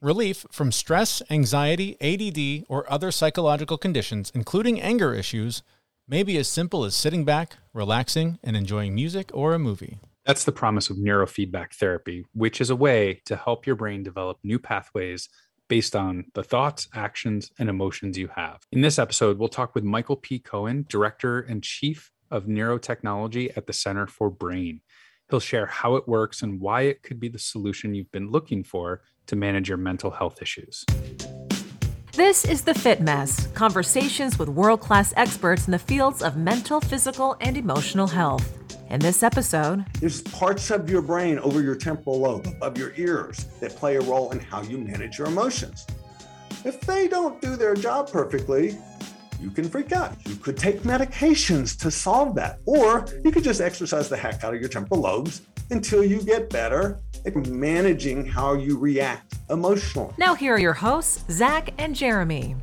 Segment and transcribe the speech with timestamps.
[0.00, 5.64] Relief from stress, anxiety, ADD, or other psychological conditions, including anger issues,
[6.06, 9.98] may be as simple as sitting back, relaxing, and enjoying music or a movie.
[10.24, 14.38] That's the promise of neurofeedback therapy, which is a way to help your brain develop
[14.44, 15.28] new pathways
[15.66, 18.60] based on the thoughts, actions, and emotions you have.
[18.70, 20.38] In this episode, we'll talk with Michael P.
[20.38, 24.80] Cohen, Director and Chief of Neurotechnology at the Center for Brain.
[25.28, 28.62] He'll share how it works and why it could be the solution you've been looking
[28.62, 30.84] for to manage your mental health issues.
[32.12, 36.80] This is The Fit Mess conversations with world class experts in the fields of mental,
[36.80, 38.58] physical, and emotional health.
[38.90, 43.44] In this episode, there's parts of your brain over your temporal lobe, above your ears,
[43.60, 45.86] that play a role in how you manage your emotions.
[46.64, 48.76] If they don't do their job perfectly,
[49.40, 50.16] you can freak out.
[50.26, 54.54] You could take medications to solve that, or you could just exercise the heck out
[54.54, 60.14] of your temporal lobes until you get better at managing how you react emotionally.
[60.18, 62.56] Now, here are your hosts, Zach and Jeremy.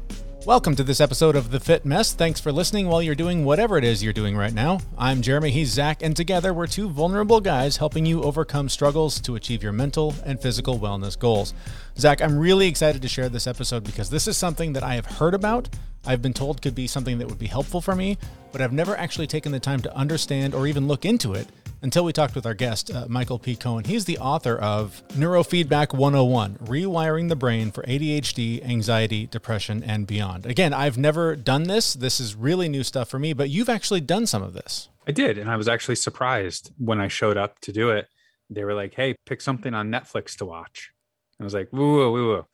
[0.46, 2.14] Welcome to this episode of The Fit Mess.
[2.14, 4.80] Thanks for listening while you're doing whatever it is you're doing right now.
[4.96, 9.36] I'm Jeremy, he's Zach, and together we're two vulnerable guys helping you overcome struggles to
[9.36, 11.56] achieve your mental and physical wellness goals.
[11.98, 15.08] Zach, I'm really excited to share this episode because this is something that I have
[15.08, 15.68] heard about,
[16.06, 18.18] I've been told could be something that would be helpful for me,
[18.52, 21.48] but I've never actually taken the time to understand or even look into it
[21.82, 23.56] until we talked with our guest, uh, Michael P.
[23.56, 23.84] Cohen.
[23.84, 30.46] He's the author of Neurofeedback 101 Rewiring the Brain for ADHD, Anxiety, Depression, and Beyond.
[30.46, 31.94] Again, I've never done this.
[31.94, 34.90] This is really new stuff for me, but you've actually done some of this.
[35.08, 35.38] I did.
[35.38, 38.08] And I was actually surprised when I showed up to do it.
[38.50, 40.92] They were like, hey, pick something on Netflix to watch.
[41.40, 42.46] I was like, woo, woo, woo.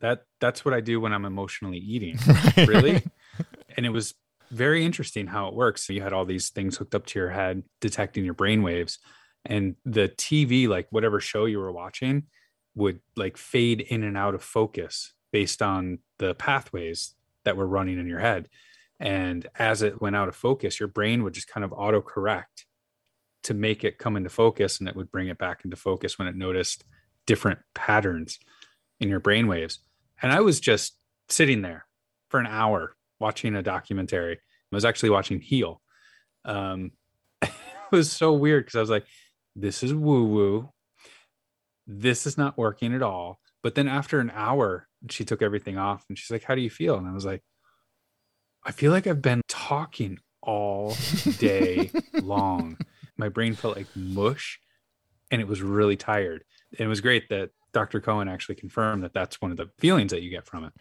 [0.00, 2.18] That, that's what I do when I'm emotionally eating.
[2.56, 3.02] really?
[3.76, 4.14] and it was
[4.50, 5.86] very interesting how it works.
[5.86, 8.98] So you had all these things hooked up to your head, detecting your brain waves,
[9.44, 12.24] and the TV, like whatever show you were watching,
[12.74, 17.98] would like fade in and out of focus based on the pathways that were running
[17.98, 18.48] in your head.
[19.00, 22.66] And as it went out of focus, your brain would just kind of auto correct
[23.44, 26.28] to make it come into focus and it would bring it back into focus when
[26.28, 26.84] it noticed
[27.26, 28.38] different patterns
[29.00, 29.80] in your brain waves.
[30.20, 30.96] And I was just
[31.28, 31.86] sitting there
[32.28, 34.34] for an hour watching a documentary.
[34.34, 35.80] I was actually watching Heal.
[36.44, 36.92] Um,
[37.42, 37.50] it
[37.90, 39.06] was so weird because I was like,
[39.56, 40.72] this is woo woo.
[41.86, 43.40] This is not working at all.
[43.62, 46.70] But then after an hour, she took everything off and she's like, How do you
[46.70, 46.96] feel?
[46.96, 47.42] And I was like,
[48.64, 50.96] I feel like I've been talking all
[51.38, 52.76] day long.
[53.16, 54.60] My brain felt like mush
[55.30, 56.44] and it was really tired.
[56.72, 58.00] And it was great that Dr.
[58.00, 60.72] Cohen actually confirmed that that's one of the feelings that you get from it.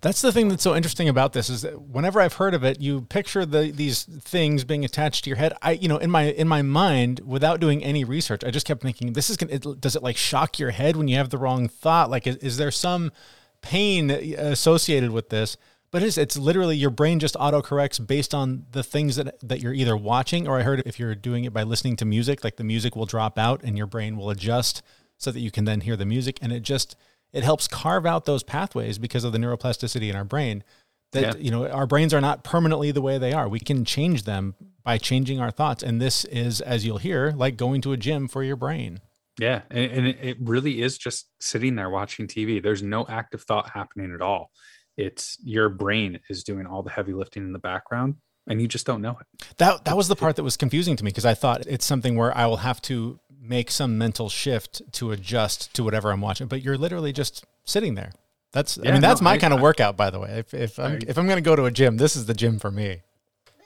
[0.00, 2.80] That's the thing that's so interesting about this is that whenever I've heard of it,
[2.80, 5.54] you picture the these things being attached to your head.
[5.62, 8.82] I, you know, in my in my mind, without doing any research, I just kept
[8.82, 9.52] thinking, this is gonna.
[9.52, 12.10] It, does it like shock your head when you have the wrong thought?
[12.10, 13.12] Like, is, is there some
[13.60, 15.56] pain uh, associated with this?
[15.90, 19.60] But it's, it's literally your brain just auto corrects based on the things that that
[19.60, 22.56] you're either watching or I heard if you're doing it by listening to music, like
[22.56, 24.82] the music will drop out and your brain will adjust
[25.18, 26.38] so that you can then hear the music.
[26.42, 26.96] And it just
[27.32, 30.64] it helps carve out those pathways because of the neuroplasticity in our brain
[31.12, 31.42] that yeah.
[31.42, 33.48] you know our brains are not permanently the way they are.
[33.48, 35.82] We can change them by changing our thoughts.
[35.82, 39.00] And this is as you'll hear like going to a gym for your brain.
[39.38, 39.62] Yeah.
[39.70, 44.12] And, and it really is just sitting there watching tv there's no active thought happening
[44.14, 44.50] at all.
[44.96, 48.16] It's your brain is doing all the heavy lifting in the background
[48.48, 49.46] and you just don't know it.
[49.58, 52.16] That that was the part that was confusing to me because i thought it's something
[52.16, 53.18] where i will have to
[53.48, 57.94] make some mental shift to adjust to whatever I'm watching, but you're literally just sitting
[57.94, 58.12] there.
[58.52, 60.38] That's yeah, I mean that's no, my I, kind of workout by the way.
[60.38, 62.34] If if I'm I, if I'm going to go to a gym, this is the
[62.34, 63.02] gym for me.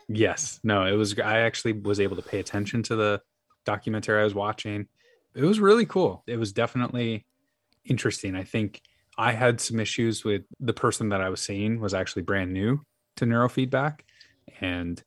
[0.08, 0.58] Yes.
[0.64, 3.22] No, it was I actually was able to pay attention to the
[3.64, 4.88] documentary I was watching.
[5.34, 6.24] It was really cool.
[6.26, 7.24] It was definitely
[7.84, 8.34] interesting.
[8.34, 8.82] I think
[9.16, 12.80] I had some issues with the person that I was seeing was actually brand new
[13.16, 14.00] to neurofeedback
[14.60, 15.02] and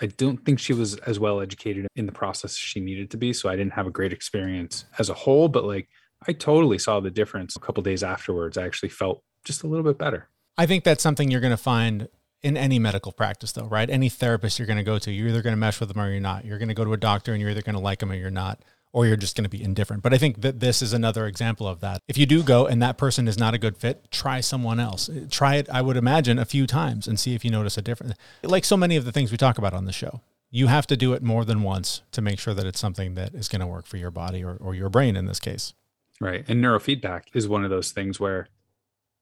[0.00, 3.16] I don't think she was as well educated in the process as she needed to
[3.16, 3.32] be.
[3.32, 5.88] So I didn't have a great experience as a whole, but like
[6.26, 8.56] I totally saw the difference a couple days afterwards.
[8.56, 10.28] I actually felt just a little bit better.
[10.58, 12.08] I think that's something you're going to find
[12.42, 13.88] in any medical practice though, right?
[13.88, 16.10] Any therapist you're going to go to, you're either going to mesh with them or
[16.10, 16.44] you're not.
[16.44, 18.14] You're going to go to a doctor and you're either going to like them or
[18.14, 18.62] you're not
[18.96, 20.02] or you're just going to be indifferent.
[20.02, 22.00] But I think that this is another example of that.
[22.08, 25.10] If you do go and that person is not a good fit, try someone else.
[25.30, 28.14] Try it, I would imagine, a few times and see if you notice a difference.
[28.42, 30.96] Like so many of the things we talk about on the show, you have to
[30.96, 33.66] do it more than once to make sure that it's something that is going to
[33.66, 35.74] work for your body or, or your brain in this case.
[36.18, 36.46] Right.
[36.48, 38.48] And neurofeedback is one of those things where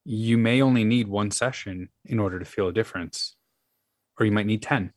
[0.05, 3.35] you may only need one session in order to feel a difference,
[4.21, 4.93] or you might need 10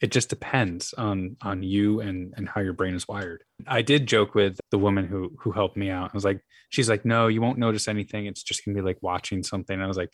[0.00, 3.44] it just depends on on you and and how your brain is wired.
[3.66, 6.10] I did joke with the woman who who helped me out.
[6.10, 8.26] I was like she's like no you won't notice anything.
[8.26, 9.80] It's just gonna be like watching something.
[9.80, 10.10] I was like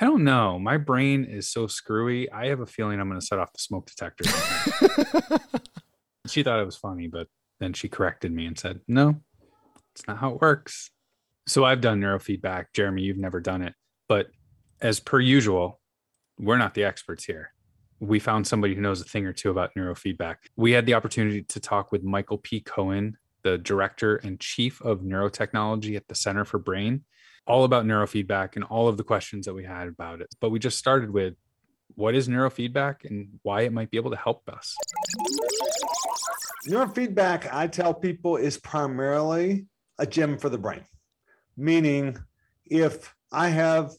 [0.00, 0.58] i don't know.
[0.58, 2.30] My brain is so screwy.
[2.30, 4.24] I have a feeling i'm gonna set off the smoke detector.
[6.28, 7.26] She thought it was funny but
[7.58, 9.20] then she corrected me and said no
[9.94, 10.90] it's not how it works.
[11.46, 12.66] So i've done neurofeedback.
[12.74, 13.74] Jeremy you've never done it.
[14.08, 14.28] But
[14.82, 15.80] as per usual
[16.38, 17.52] we're not the experts here
[18.02, 20.34] we found somebody who knows a thing or two about neurofeedback.
[20.56, 22.60] We had the opportunity to talk with Michael P.
[22.60, 27.04] Cohen, the director and chief of neurotechnology at the Center for Brain,
[27.46, 30.34] all about neurofeedback and all of the questions that we had about it.
[30.40, 31.34] But we just started with
[31.94, 34.74] what is neurofeedback and why it might be able to help us.
[36.68, 39.66] Neurofeedback, I tell people, is primarily
[39.98, 40.82] a gym for the brain,
[41.56, 42.18] meaning
[42.66, 43.92] if I have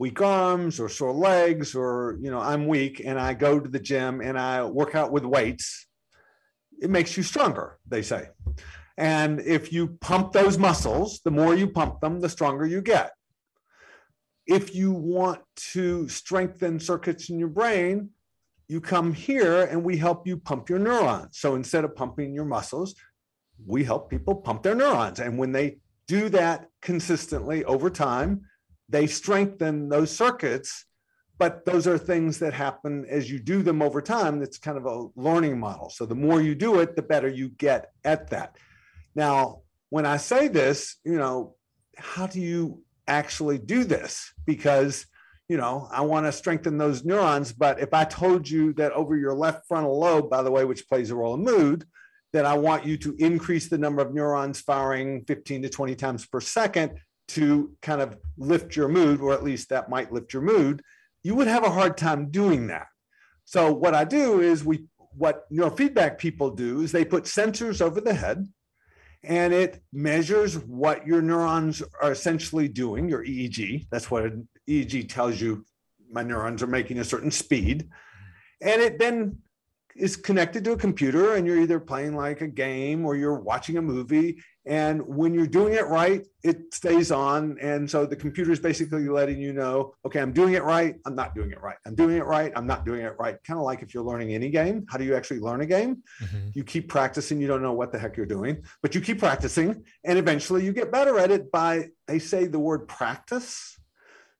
[0.00, 3.78] weak arms or sore legs or you know i'm weak and i go to the
[3.78, 5.86] gym and i work out with weights
[6.80, 8.28] it makes you stronger they say.
[8.96, 13.12] And if you pump those muscles the more you pump them the stronger you get.
[14.46, 15.40] If you want
[15.72, 18.10] to strengthen circuits in your brain
[18.68, 21.38] you come here and we help you pump your neurons.
[21.38, 22.94] So instead of pumping your muscles
[23.66, 25.20] we help people pump their neurons.
[25.20, 28.42] And when they do that consistently over time
[28.90, 30.84] they strengthen those circuits
[31.38, 34.84] but those are things that happen as you do them over time that's kind of
[34.84, 35.88] a learning model.
[35.88, 38.56] So the more you do it the better you get at that.
[39.14, 41.54] Now when i say this you know
[41.96, 44.32] how do you actually do this?
[44.44, 45.06] Because
[45.48, 49.16] you know i want to strengthen those neurons but if i told you that over
[49.16, 51.84] your left frontal lobe by the way which plays a role in mood
[52.32, 56.24] that i want you to increase the number of neurons firing 15 to 20 times
[56.24, 56.92] per second
[57.34, 60.82] to kind of lift your mood, or at least that might lift your mood,
[61.22, 62.86] you would have a hard time doing that.
[63.44, 68.00] So what I do is we what neurofeedback people do is they put sensors over
[68.00, 68.46] the head
[69.24, 73.86] and it measures what your neurons are essentially doing, your EEG.
[73.90, 75.64] That's what an EEG tells you
[76.10, 77.88] my neurons are making a certain speed.
[78.62, 79.38] And it then
[79.96, 83.76] is connected to a computer and you're either playing like a game or you're watching
[83.76, 88.52] a movie and when you're doing it right it stays on and so the computer
[88.52, 91.76] is basically letting you know okay i'm doing it right i'm not doing it right
[91.86, 94.32] i'm doing it right i'm not doing it right kind of like if you're learning
[94.32, 96.48] any game how do you actually learn a game mm-hmm.
[96.54, 99.84] you keep practicing you don't know what the heck you're doing but you keep practicing
[100.04, 103.76] and eventually you get better at it by they say the word practice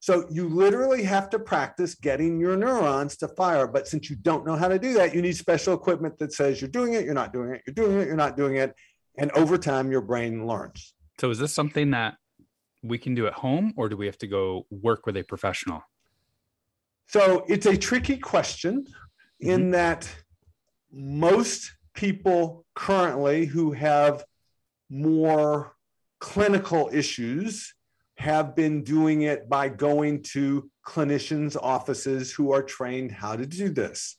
[0.03, 3.67] so you literally have to practice getting your neurons to fire.
[3.67, 6.61] But since you don't know how to do that, you need special equipment that says
[6.61, 8.75] you're doing it, you're not doing it, you're doing it, you're not doing it.
[9.21, 10.95] And over time, your brain learns.
[11.21, 12.15] So is this something that
[12.83, 15.83] we can do at home or do we have to go work with a professional?
[17.09, 19.51] So it's a tricky question mm-hmm.
[19.51, 20.11] in that
[20.91, 24.25] most people currently who have
[24.89, 25.77] more
[26.19, 27.75] clinical issues
[28.17, 33.69] have been doing it by going to clinicians' offices who are trained how to do
[33.69, 34.17] this.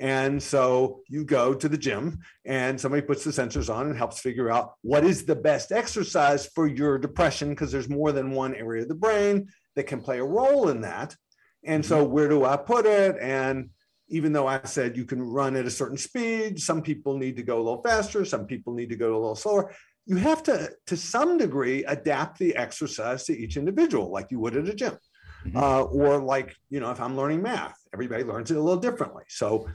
[0.00, 4.20] And so you go to the gym and somebody puts the sensors on and helps
[4.20, 8.54] figure out what is the best exercise for your depression, because there's more than one
[8.54, 11.16] area of the brain that can play a role in that.
[11.64, 12.12] And so, mm-hmm.
[12.12, 13.16] where do I put it?
[13.20, 13.70] And
[14.08, 17.42] even though I said you can run at a certain speed, some people need to
[17.42, 19.74] go a little faster, some people need to go a little slower
[20.08, 24.56] you have to, to some degree, adapt the exercise to each individual, like you would
[24.56, 24.96] at a gym.
[25.44, 25.56] Mm-hmm.
[25.56, 29.24] Uh, or like, you know, if I'm learning math, everybody learns it a little differently.
[29.28, 29.68] So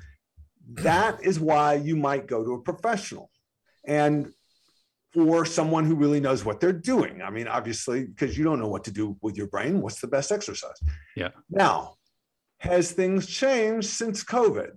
[0.71, 3.29] that is why you might go to a professional.
[3.85, 4.31] And
[5.15, 7.21] or someone who really knows what they're doing.
[7.21, 10.07] I mean, obviously, because you don't know what to do with your brain, what's the
[10.07, 10.79] best exercise?
[11.15, 11.29] Yeah.
[11.49, 11.95] Now,
[12.57, 14.71] has things changed since COVID?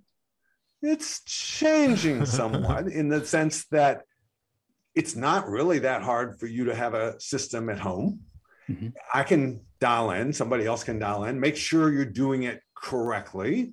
[0.82, 4.02] It's changing somewhat in the sense that
[4.94, 8.20] it's not really that hard for you to have a system at home.
[8.68, 8.88] Mm-hmm.
[9.14, 13.72] I can dial in, somebody else can dial in, make sure you're doing it correctly,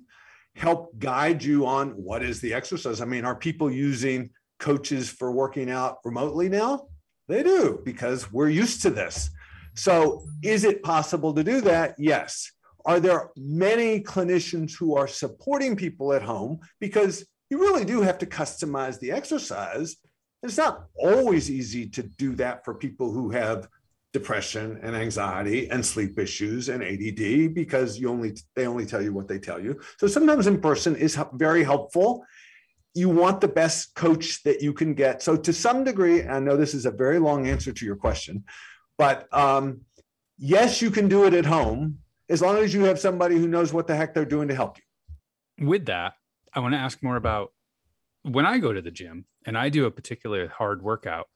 [0.54, 3.00] help guide you on what is the exercise.
[3.00, 6.86] I mean, are people using coaches for working out remotely now?
[7.28, 9.30] They do because we're used to this.
[9.74, 11.96] So, is it possible to do that?
[11.98, 12.50] Yes.
[12.86, 16.60] Are there many clinicians who are supporting people at home?
[16.80, 19.96] Because you really do have to customize the exercise
[20.44, 23.66] it's not always easy to do that for people who have
[24.14, 29.12] depression and anxiety and sleep issues and ADD because you only they only tell you
[29.12, 29.78] what they tell you.
[29.98, 32.24] So sometimes in person is very helpful.
[32.94, 35.20] You want the best coach that you can get.
[35.20, 38.44] So to some degree, I know this is a very long answer to your question,
[38.96, 39.80] but um,
[40.38, 43.72] yes, you can do it at home as long as you have somebody who knows
[43.72, 45.66] what the heck they're doing to help you.
[45.66, 46.14] With that,
[46.54, 47.52] I want to ask more about
[48.22, 51.26] when I go to the gym and I do a particular hard workout,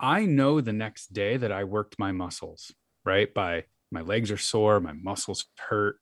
[0.00, 2.72] I know the next day that I worked my muscles,
[3.04, 3.32] right?
[3.32, 5.96] By my legs are sore, my muscles hurt,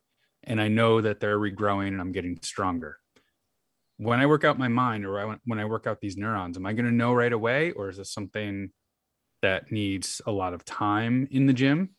[0.45, 2.99] and I know that they're regrowing and I'm getting stronger.
[3.97, 6.73] When I work out my mind or when I work out these neurons, am I
[6.73, 7.73] going to know right away?
[7.73, 8.71] Or is this something
[9.43, 11.91] that needs a lot of time in the gym?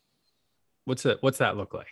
[0.86, 1.22] What's that?
[1.22, 1.86] What's that look like?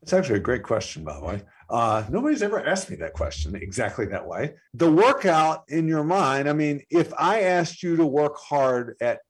[0.00, 1.42] It's actually a great question, by the way.
[1.68, 4.54] Uh, nobody's ever asked me that question exactly that way.
[4.72, 9.20] The workout in your mind, I mean, if I asked you to work hard at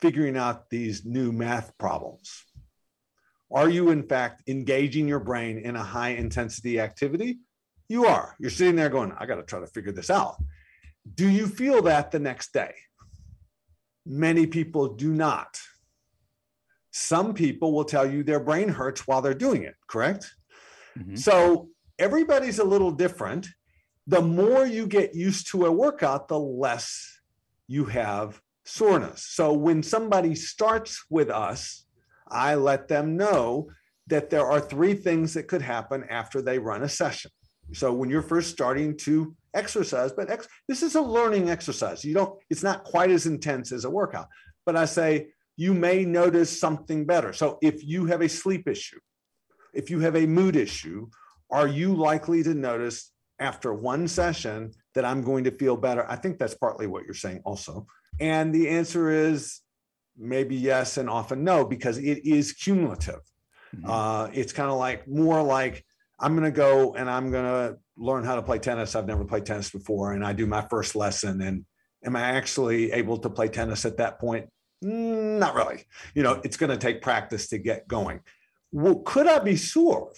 [0.00, 2.44] figuring out these new math problems,
[3.50, 7.38] are you in fact engaging your brain in a high intensity activity?
[7.88, 8.36] You are.
[8.38, 10.36] You're sitting there going, I got to try to figure this out.
[11.14, 12.74] Do you feel that the next day?
[14.04, 15.58] Many people do not.
[16.90, 20.34] Some people will tell you their brain hurts while they're doing it, correct?
[20.98, 21.16] Mm-hmm.
[21.16, 23.48] So everybody's a little different.
[24.06, 27.20] The more you get used to a workout, the less
[27.66, 29.24] you have soreness.
[29.24, 31.86] So when somebody starts with us,
[32.30, 33.70] I let them know
[34.08, 37.30] that there are three things that could happen after they run a session.
[37.72, 42.04] So when you're first starting to exercise, but ex- this is a learning exercise.
[42.04, 44.28] You don't, it's not quite as intense as a workout.
[44.64, 47.32] But I say you may notice something better.
[47.32, 49.00] So if you have a sleep issue,
[49.74, 51.08] if you have a mood issue,
[51.50, 56.06] are you likely to notice after one session that I'm going to feel better?
[56.08, 57.86] I think that's partly what you're saying also.
[58.20, 59.60] And the answer is
[60.16, 63.20] maybe yes and often no, because it is cumulative.
[63.74, 63.88] Mm-hmm.
[63.88, 65.84] Uh, it's kind of like more like
[66.18, 68.96] I'm going to go and I'm going to learn how to play tennis.
[68.96, 70.12] I've never played tennis before.
[70.12, 71.40] And I do my first lesson.
[71.42, 71.64] And
[72.04, 74.48] am I actually able to play tennis at that point?
[74.84, 75.84] Mm, not really.
[76.14, 78.20] You know, it's going to take practice to get going.
[78.72, 80.12] Well, could I be sore?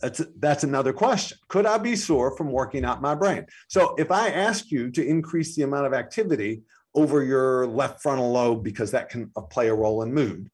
[0.00, 1.38] That's that's another question.
[1.48, 3.46] Could I be sore from working out my brain?
[3.68, 6.62] So if I ask you to increase the amount of activity
[6.94, 10.50] over your left frontal lobe because that can play a role in mood,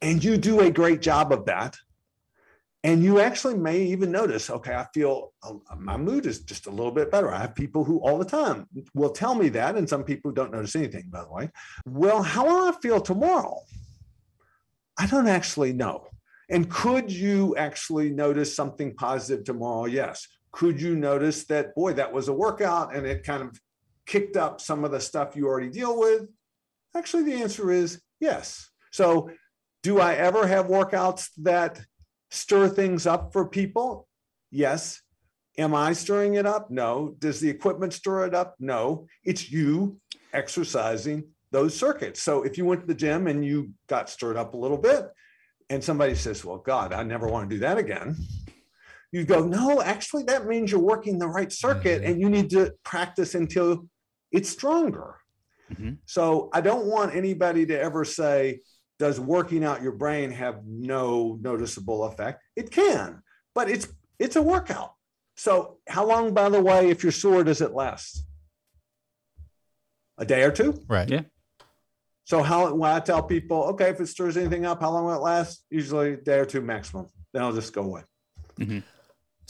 [0.00, 1.76] and you do a great job of that,
[2.84, 6.70] and you actually may even notice, okay, I feel uh, my mood is just a
[6.70, 7.32] little bit better.
[7.32, 10.52] I have people who all the time will tell me that, and some people don't
[10.52, 11.50] notice anything, by the way.
[11.86, 13.60] Well, how will I feel tomorrow?
[14.98, 16.08] I don't actually know.
[16.50, 19.86] And could you actually notice something positive tomorrow?
[19.86, 20.26] Yes.
[20.50, 23.58] Could you notice that, boy, that was a workout and it kind of
[24.06, 26.26] kicked up some of the stuff you already deal with?
[26.96, 28.70] Actually, the answer is yes.
[28.90, 29.30] So,
[29.82, 31.80] do I ever have workouts that
[32.30, 34.06] stir things up for people?
[34.50, 35.00] Yes.
[35.58, 36.70] Am I stirring it up?
[36.70, 37.14] No.
[37.18, 38.54] Does the equipment stir it up?
[38.58, 39.06] No.
[39.24, 40.00] It's you
[40.32, 42.22] exercising those circuits.
[42.22, 45.06] So if you went to the gym and you got stirred up a little bit,
[45.72, 48.16] and somebody says, Well, God, I never want to do that again.
[49.10, 52.12] You go, No, actually, that means you're working the right circuit mm-hmm.
[52.12, 53.86] and you need to practice until
[54.32, 55.16] it's stronger.
[55.72, 55.92] Mm-hmm.
[56.06, 58.60] So I don't want anybody to ever say,
[58.98, 62.42] does working out your brain have no noticeable effect?
[62.56, 63.22] It can,
[63.54, 64.94] but it's it's a workout.
[65.36, 68.24] So how long, by the way, if you're sore, does it last?
[70.18, 70.80] A day or two?
[70.88, 71.08] Right.
[71.08, 71.22] Yeah.
[72.24, 75.14] So how when I tell people, okay, if it stirs anything up, how long will
[75.14, 75.64] it last?
[75.70, 77.06] Usually a day or two maximum.
[77.32, 78.02] Then I'll just go away.
[78.60, 78.78] Mm-hmm.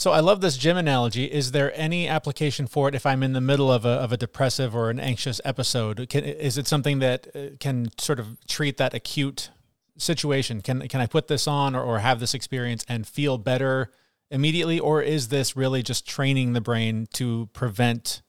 [0.02, 1.26] So I love this gym analogy.
[1.26, 4.16] Is there any application for it if I'm in the middle of a, of a
[4.16, 6.08] depressive or an anxious episode?
[6.08, 9.50] Can, is it something that uh, can sort of treat that acute
[9.96, 10.60] situation?
[10.60, 13.92] Can can I put this on or, or have this experience and feel better
[14.28, 18.22] immediately, or is this really just training the brain to prevent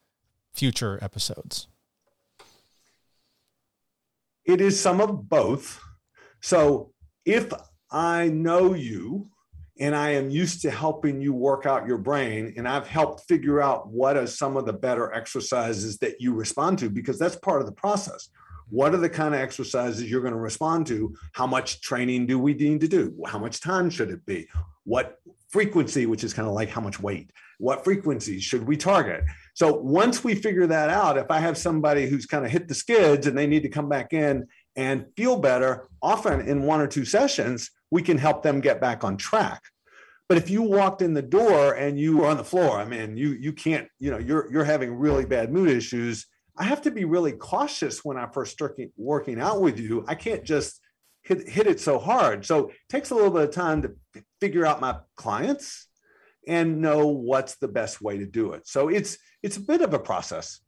[0.53, 1.67] future episodes?
[4.45, 5.81] It is some of both.
[6.39, 6.91] So
[7.25, 7.51] if
[7.89, 9.31] I know you
[9.79, 12.53] and I am used to helping you work out your brain.
[12.57, 16.79] And I've helped figure out what are some of the better exercises that you respond
[16.79, 18.29] to, because that's part of the process.
[18.69, 21.15] What are the kind of exercises you're going to respond to?
[21.33, 23.15] How much training do we need to do?
[23.25, 24.47] How much time should it be?
[24.83, 25.17] What
[25.49, 29.23] frequency, which is kind of like how much weight, what frequency should we target?
[29.53, 32.73] So once we figure that out, if I have somebody who's kind of hit the
[32.73, 36.87] skids and they need to come back in and feel better, often in one or
[36.87, 39.61] two sessions, we can help them get back on track.
[40.27, 43.15] But if you walked in the door and you were on the floor, I mean,
[43.15, 46.25] you you can't, you know, you're you're having really bad mood issues.
[46.57, 50.03] I have to be really cautious when I first start working out with you.
[50.07, 50.81] I can't just
[51.21, 52.45] hit hit it so hard.
[52.45, 53.91] So it takes a little bit of time to
[54.41, 55.87] figure out my clients
[56.47, 58.67] and know what's the best way to do it.
[58.67, 60.61] So it's it's a bit of a process.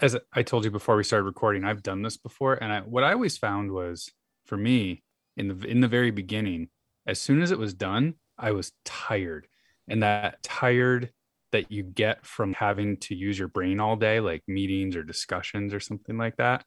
[0.00, 3.04] As I told you before we started recording, I've done this before, and I, what
[3.04, 4.10] I always found was
[4.48, 5.02] for me
[5.36, 6.68] in the in the very beginning,
[7.06, 9.46] as soon as it was done, I was tired.
[9.90, 11.10] and that tired
[11.52, 15.72] that you get from having to use your brain all day, like meetings or discussions
[15.72, 16.62] or something like that.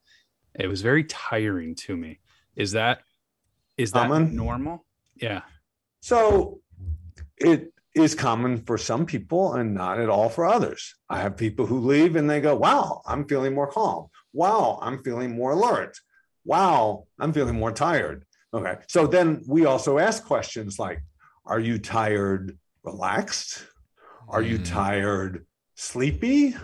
[0.58, 2.18] It was very tiring to me.
[2.56, 3.02] Is that
[3.76, 4.34] is that Common?
[4.34, 4.84] normal?
[5.14, 5.42] Yeah.
[6.00, 6.60] So
[7.36, 10.94] it is common for some people and not at all for others.
[11.08, 14.08] I have people who leave and they go, Wow, I'm feeling more calm.
[14.32, 15.94] Wow, I'm feeling more alert.
[16.44, 18.24] Wow, I'm feeling more tired.
[18.54, 18.76] Okay.
[18.88, 21.00] So then we also ask questions like,
[21.46, 23.66] Are you tired, relaxed?
[24.28, 24.64] Are you Mm.
[24.70, 26.54] tired, sleepy?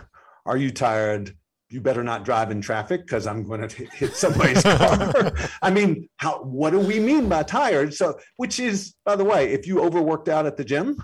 [0.45, 1.35] Are you tired?
[1.69, 5.33] You better not drive in traffic because I'm going to hit somebody's car.
[5.61, 6.41] I mean, how?
[6.43, 7.93] What do we mean by tired?
[7.93, 10.97] So, which is, by the way, if you overworked out at the gym,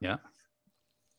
[0.00, 0.18] Yeah.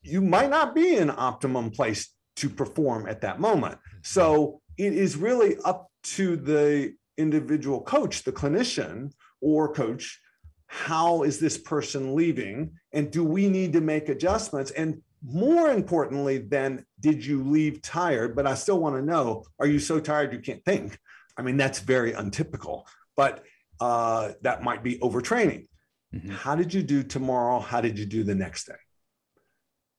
[0.02, 3.78] you might not be in optimum place to perform at that moment.
[4.04, 10.20] So, it is really up to the individual coach, the clinician or coach.
[10.68, 12.72] How is this person leaving?
[12.94, 14.72] And do we need to make adjustments?
[14.72, 18.36] And more importantly, than did you leave tired?
[18.36, 20.98] But I still want to know are you so tired you can't think?
[21.38, 23.44] I mean, that's very untypical, but
[23.80, 25.68] uh, that might be overtraining.
[26.14, 26.30] Mhm.
[26.30, 27.60] How did you do tomorrow?
[27.60, 28.82] How did you do the next day?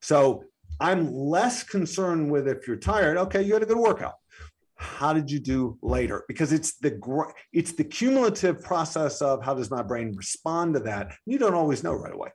[0.00, 0.44] So
[0.80, 3.16] I'm less concerned with if you're tired.
[3.16, 4.14] Okay, you had a good workout.
[4.76, 6.24] How did you do later?
[6.26, 7.00] Because it's the
[7.52, 11.12] it's the cumulative process of how does my brain respond to that.
[11.26, 12.30] You don't always know right away.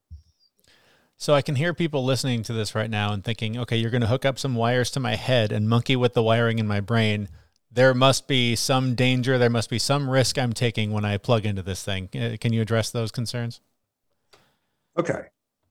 [1.17, 4.01] So I can hear people listening to this right now and thinking, okay, you're going
[4.01, 6.79] to hook up some wires to my head and monkey with the wiring in my
[6.79, 7.27] brain.
[7.69, 9.38] There must be some danger.
[9.38, 12.08] There must be some risk I'm taking when I plug into this thing.
[12.15, 13.60] Uh, Can you address those concerns?
[14.98, 15.24] Okay.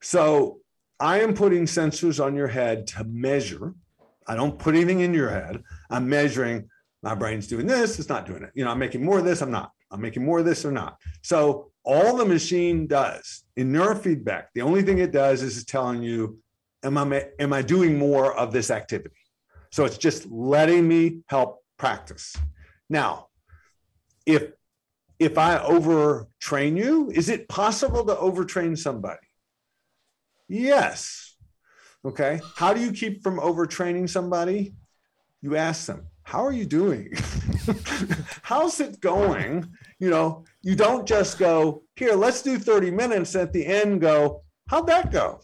[0.03, 0.61] So
[1.01, 3.73] I am putting sensors on your head to measure.
[4.27, 5.63] I don't put anything in your head.
[5.91, 6.69] I'm measuring
[7.03, 8.51] my brain's doing this, it's not doing it.
[8.55, 9.73] You know, I'm making more of this, I'm not.
[9.91, 10.99] I'm making more of this or not.
[11.23, 16.03] So all the machine does in neurofeedback, the only thing it does is it's telling
[16.03, 16.39] you,
[16.83, 19.15] am I am I doing more of this activity?
[19.71, 22.37] So it's just letting me help practice.
[22.91, 23.29] Now,
[24.27, 24.53] if
[25.19, 29.27] if I overtrain you, is it possible to overtrain somebody?
[30.49, 31.37] Yes.
[32.05, 32.41] Okay.
[32.57, 34.75] How do you keep from overtraining somebody?
[35.43, 37.13] You ask them, How are you doing?
[38.43, 39.69] How's it going?
[39.99, 43.35] You know, you don't just go, Here, let's do 30 minutes.
[43.37, 45.41] At the end, go, How'd that go?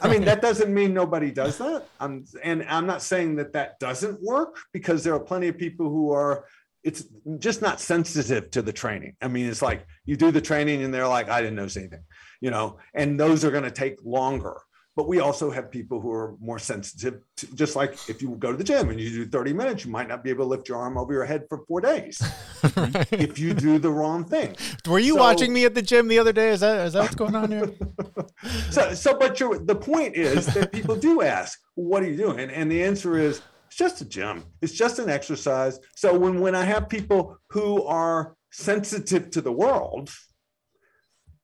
[0.00, 1.86] I mean, that doesn't mean nobody does that.
[1.98, 5.88] I'm, and I'm not saying that that doesn't work because there are plenty of people
[5.88, 6.44] who are,
[6.84, 7.04] it's
[7.38, 9.16] just not sensitive to the training.
[9.22, 12.04] I mean, it's like you do the training and they're like, I didn't notice anything,
[12.40, 14.60] you know, and those are going to take longer.
[14.94, 18.52] But we also have people who are more sensitive to just like if you go
[18.52, 20.68] to the gym and you do 30 minutes, you might not be able to lift
[20.68, 22.20] your arm over your head for four days
[23.10, 24.54] if you do the wrong thing.
[24.86, 26.50] Were you So- watching me at the gym the other day?
[26.50, 27.72] Is that is that what's going on here?
[28.70, 32.38] so, so, but your, the point is that people do ask, "What are you doing?"
[32.40, 34.44] And, and the answer is, "It's just a gym.
[34.60, 39.52] It's just an exercise." So when when I have people who are sensitive to the
[39.52, 40.10] world,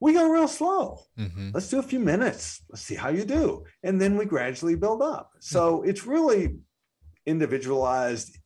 [0.01, 1.01] we go real slow.
[1.19, 1.53] Mhm.
[1.55, 2.63] Let's do a few minutes.
[2.69, 5.33] Let's see how you do, and then we gradually build up.
[5.41, 6.59] So it's really
[7.27, 8.39] individualized.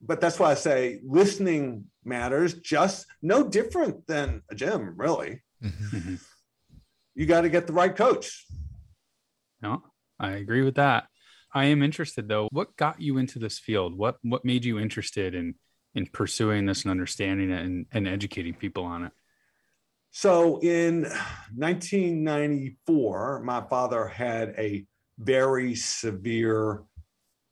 [0.00, 2.54] But that's why I say listening matters.
[2.54, 5.42] Just no different than a gym, really.
[5.62, 6.20] Mhm.
[7.14, 8.46] You got to get the right coach.
[9.60, 9.82] No,
[10.20, 11.08] I agree with that.
[11.52, 12.46] I am interested though.
[12.52, 13.96] What got you into this field?
[13.96, 15.54] What what made you interested in
[15.94, 19.12] in pursuing this and understanding it and, and educating people on it?
[20.18, 21.02] So in
[21.54, 24.84] 1994, my father had a
[25.16, 26.82] very severe,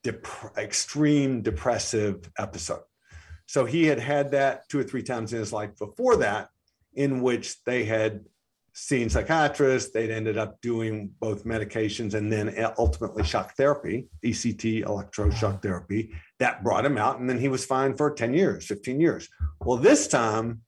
[0.02, 0.26] dep-
[0.59, 2.83] extreme depressive episode.
[3.46, 6.48] So he had had that two or three times in his life before that,
[6.94, 8.24] in which they had
[8.72, 9.92] seen psychiatrists.
[9.92, 16.16] They'd ended up doing both medications and then ultimately shock therapy, ECT, electroshock therapy.
[16.40, 17.20] That brought him out.
[17.20, 19.29] And then he was fine for 10 years, 15 years.
[19.61, 20.62] Well, this time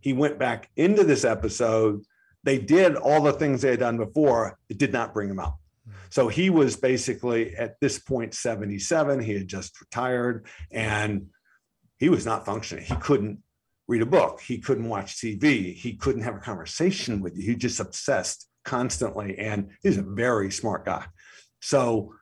[0.00, 2.02] he went back into this episode.
[2.42, 4.58] They did all the things they had done before.
[4.68, 5.56] It did not bring him out.
[5.86, 5.94] Hmm.
[6.10, 9.20] So he was basically at this point 77.
[9.20, 11.26] He had just retired and
[11.98, 12.84] he was not functioning.
[12.84, 13.42] He couldn't
[13.86, 14.40] read a book.
[14.40, 15.74] He couldn't watch TV.
[15.74, 17.44] He couldn't have a conversation with you.
[17.44, 19.38] He just obsessed constantly.
[19.38, 21.06] And he's a very smart guy.
[21.60, 22.14] So,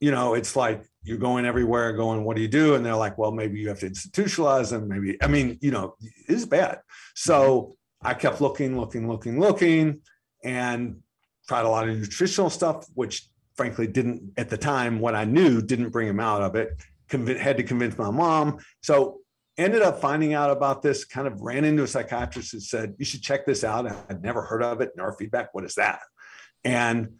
[0.00, 2.74] you know, it's like you're going everywhere, going, what do you do?
[2.74, 4.88] And they're like, well, maybe you have to institutionalize them.
[4.88, 5.94] Maybe, I mean, you know,
[6.28, 6.80] it's bad.
[7.14, 10.00] So I kept looking, looking, looking, looking,
[10.44, 11.00] and
[11.48, 15.62] tried a lot of nutritional stuff, which frankly didn't at the time, what I knew
[15.62, 16.70] didn't bring him out of it.
[17.08, 18.58] Conv- had to convince my mom.
[18.82, 19.20] So
[19.56, 23.04] ended up finding out about this, kind of ran into a psychiatrist and said, you
[23.04, 23.90] should check this out.
[24.10, 24.96] I'd never heard of it.
[24.98, 26.00] Neurofeedback, what is that?
[26.66, 27.14] and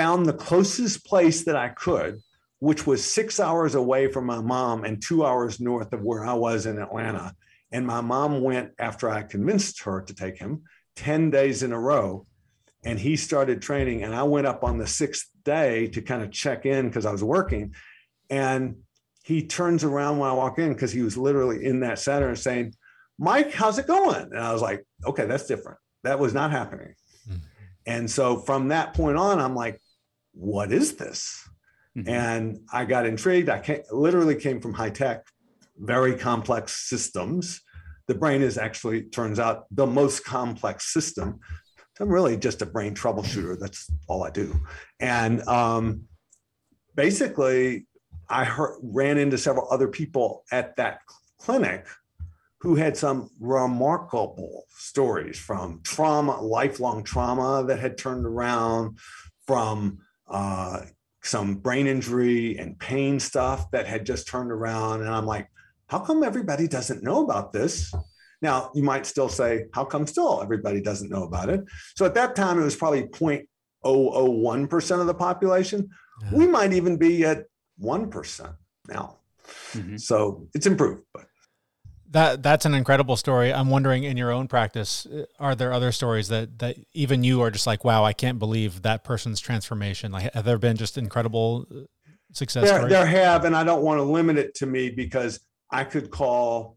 [0.00, 2.22] found the closest place that I could,
[2.58, 6.32] which was six hours away from my mom and two hours north of where I
[6.32, 7.34] was in Atlanta.
[7.70, 10.62] And my mom went after I convinced her to take him
[10.96, 12.26] 10 days in a row.
[12.82, 14.02] And he started training.
[14.02, 17.12] And I went up on the sixth day to kind of check in because I
[17.12, 17.74] was working.
[18.30, 18.76] And
[19.22, 22.38] he turns around when I walk in because he was literally in that center and
[22.38, 22.72] saying,
[23.18, 24.30] Mike, how's it going?
[24.32, 25.76] And I was like, okay, that's different.
[26.04, 26.94] That was not happening.
[27.28, 27.36] Mm-hmm.
[27.84, 29.78] And so from that point on, I'm like,
[30.32, 31.48] what is this?
[31.96, 32.08] Mm-hmm.
[32.08, 33.48] And I got intrigued.
[33.48, 35.24] I came, literally came from high tech,
[35.78, 37.60] very complex systems.
[38.06, 41.40] The brain is actually, turns out, the most complex system.
[41.98, 43.58] I'm really just a brain troubleshooter.
[43.60, 44.58] That's all I do.
[45.00, 46.04] And um,
[46.94, 47.86] basically,
[48.28, 51.00] I heard, ran into several other people at that
[51.38, 51.86] clinic
[52.60, 58.98] who had some remarkable stories from trauma, lifelong trauma that had turned around,
[59.46, 59.98] from
[60.30, 60.82] uh,
[61.22, 65.00] some brain injury and pain stuff that had just turned around.
[65.02, 65.48] And I'm like,
[65.88, 67.92] how come everybody doesn't know about this?
[68.42, 71.62] Now, you might still say, how come still everybody doesn't know about it?
[71.96, 75.90] So at that time, it was probably 0.001% of the population.
[76.22, 76.30] Yeah.
[76.32, 77.44] We might even be at
[77.82, 78.54] 1%
[78.88, 79.18] now.
[79.72, 79.96] Mm-hmm.
[79.96, 81.26] So it's improved, but
[82.10, 83.52] that that's an incredible story.
[83.52, 87.40] I'm wondering in your own practice, uh, are there other stories that that even you
[87.42, 90.10] are just like, wow, I can't believe that person's transformation.
[90.12, 91.80] Like, have there been just incredible uh,
[92.32, 92.92] success there, stories?
[92.92, 96.76] There have, and I don't want to limit it to me because I could call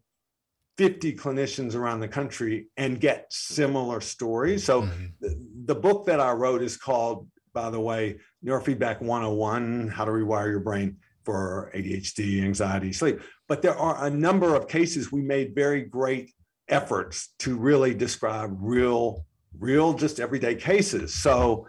[0.78, 4.64] 50 clinicians around the country and get similar stories.
[4.64, 5.06] So mm-hmm.
[5.20, 10.12] the, the book that I wrote is called, by the way, Neurofeedback 101: How to
[10.12, 13.20] Rewire Your Brain for ADHD, anxiety, sleep.
[13.48, 16.32] But there are a number of cases we made very great
[16.68, 19.26] efforts to really describe real,
[19.58, 21.14] real, just everyday cases.
[21.14, 21.68] So,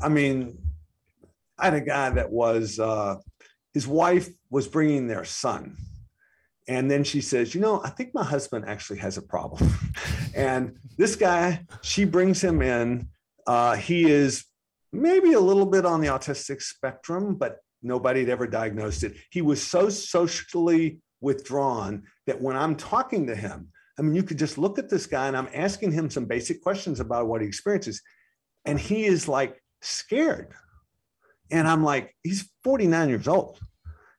[0.00, 0.58] I mean,
[1.58, 3.16] I had a guy that was, uh,
[3.74, 5.76] his wife was bringing their son.
[6.68, 9.72] And then she says, You know, I think my husband actually has a problem.
[10.34, 13.08] and this guy, she brings him in.
[13.46, 14.44] Uh, he is
[14.92, 19.16] maybe a little bit on the autistic spectrum, but Nobody had ever diagnosed it.
[19.30, 24.38] He was so socially withdrawn that when I'm talking to him, I mean, you could
[24.38, 27.46] just look at this guy and I'm asking him some basic questions about what he
[27.46, 28.02] experiences.
[28.64, 30.52] And he is like scared.
[31.50, 33.58] And I'm like, he's 49 years old.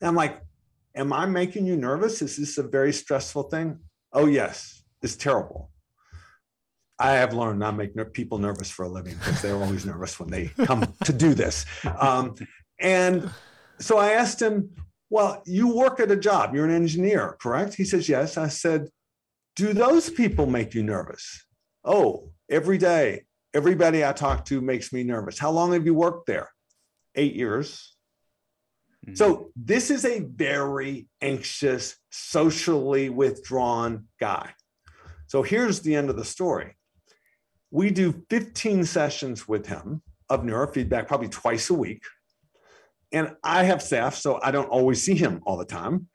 [0.01, 0.41] And I'm like,
[0.95, 2.21] am I making you nervous?
[2.21, 3.79] Is this a very stressful thing?
[4.13, 5.71] Oh, yes, it's terrible.
[6.99, 10.29] I have learned not make people nervous for a living because they're always nervous when
[10.29, 11.65] they come to do this.
[11.99, 12.33] Um,
[12.79, 13.29] and
[13.79, 14.71] so I asked him,
[15.09, 17.75] Well, you work at a job, you're an engineer, correct?
[17.75, 18.37] He says, Yes.
[18.37, 18.89] I said,
[19.55, 21.45] Do those people make you nervous?
[21.83, 23.23] Oh, every day.
[23.53, 25.39] Everybody I talk to makes me nervous.
[25.39, 26.51] How long have you worked there?
[27.15, 27.95] Eight years.
[29.05, 29.15] Mm-hmm.
[29.15, 34.51] So this is a very anxious, socially withdrawn guy.
[35.27, 36.75] So here's the end of the story.
[37.71, 42.03] We do 15 sessions with him of neurofeedback, probably twice a week.
[43.11, 46.07] And I have staff, so I don't always see him all the time.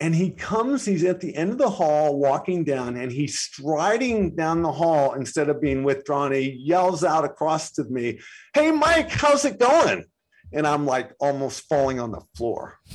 [0.00, 4.34] And he comes, he's at the end of the hall walking down, and he's striding
[4.34, 6.32] down the hall instead of being withdrawn.
[6.32, 8.20] He yells out across to me,
[8.52, 10.04] Hey, Mike, how's it going?
[10.52, 12.78] And I'm like almost falling on the floor.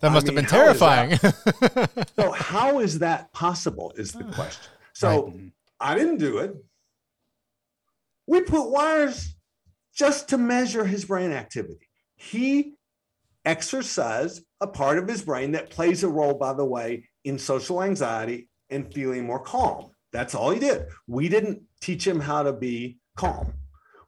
[0.00, 1.16] That must I mean, have been terrifying.
[2.18, 3.92] so, how is that possible?
[3.96, 4.72] Is the question.
[4.94, 5.52] So, right.
[5.78, 6.56] I didn't do it.
[8.26, 9.32] We put wires
[9.94, 11.88] just to measure his brain activity.
[12.16, 12.74] He
[13.44, 17.82] exercised a part of his brain that plays a role, by the way, in social
[17.82, 19.90] anxiety and feeling more calm.
[20.12, 20.86] That's all he did.
[21.06, 23.54] We didn't teach him how to be calm.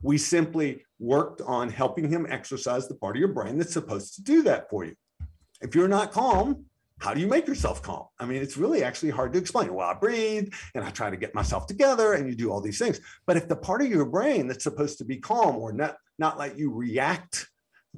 [0.02, 4.22] We simply worked on helping him exercise the part of your brain that's supposed to
[4.22, 4.94] do that for you.
[5.60, 6.66] If you're not calm,
[7.00, 8.06] how do you make yourself calm?
[8.18, 9.74] I mean, it's really actually hard to explain.
[9.74, 12.78] Well, I breathe and I try to get myself together and you do all these
[12.78, 13.00] things.
[13.26, 16.38] But if the part of your brain that's supposed to be calm or not, not
[16.38, 17.48] let you react,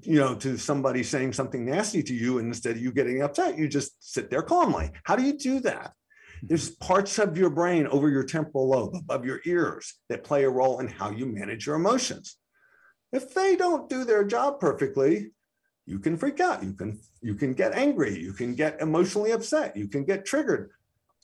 [0.03, 3.59] you know, to somebody saying something nasty to you, and instead of you getting upset,
[3.59, 4.91] you just sit there calmly.
[5.05, 5.93] How do you do that?
[5.93, 6.47] Mm-hmm.
[6.49, 10.51] There's parts of your brain over your temporal lobe, above your ears, that play a
[10.51, 12.37] role in how you manage your emotions.
[13.13, 15.31] If they don't do their job perfectly,
[15.87, 16.63] you can freak out.
[16.63, 18.19] You can you can get angry.
[18.19, 19.77] You can get emotionally upset.
[19.77, 20.71] You can get triggered.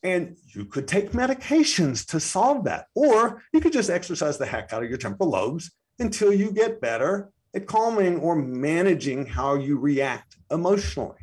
[0.04, 2.86] And you could take medications to solve that.
[2.94, 6.80] Or you could just exercise the heck out of your temporal lobes until you get
[6.80, 11.18] better at calming or managing how you react emotionally.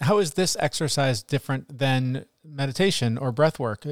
[0.00, 3.86] How is this exercise different than meditation or breath work?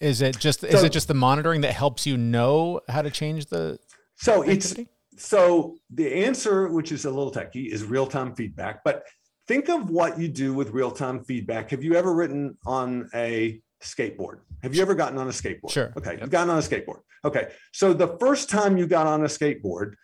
[0.00, 3.46] Is it just is it just the monitoring that helps you know how to change
[3.46, 3.78] the
[4.16, 4.90] So it's activity?
[5.16, 8.82] So the answer, which is a little techy, is real-time feedback.
[8.84, 9.04] But
[9.46, 11.70] think of what you do with real-time feedback.
[11.70, 14.40] Have you ever written on a skateboard?
[14.62, 15.70] Have you ever gotten on a skateboard?
[15.70, 15.92] Sure.
[15.96, 17.00] Okay, you've gotten on a skateboard.
[17.24, 17.48] Okay.
[17.72, 19.94] So the first time you got on a skateboard,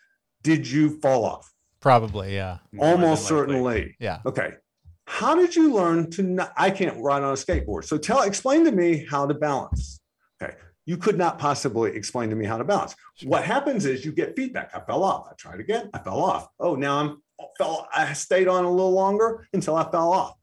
[0.42, 1.50] did you fall off?
[1.80, 2.58] Probably, yeah.
[2.78, 3.96] Almost certainly.
[3.98, 4.20] Yeah.
[4.26, 4.52] Okay.
[5.06, 7.84] How did you learn to not, I can't ride on a skateboard.
[7.84, 10.00] So tell, explain to me how to balance.
[10.42, 10.54] Okay.
[10.90, 12.96] You could not possibly explain to me how to balance.
[13.22, 14.72] What happens is you get feedback.
[14.74, 15.28] I fell off.
[15.30, 15.88] I tried again.
[15.94, 16.48] I fell off.
[16.58, 17.22] Oh, now I'm
[17.56, 17.86] fell.
[17.94, 20.34] I stayed on a little longer until I fell off.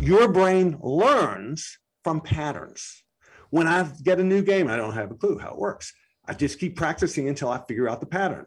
[0.00, 3.04] Your brain learns from patterns.
[3.50, 5.92] When I get a new game, I don't have a clue how it works.
[6.24, 8.46] I just keep practicing until I figure out the pattern.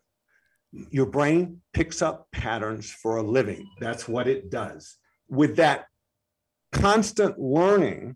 [0.71, 3.69] Your brain picks up patterns for a living.
[3.79, 4.97] That's what it does.
[5.29, 5.85] With that
[6.71, 8.15] constant learning,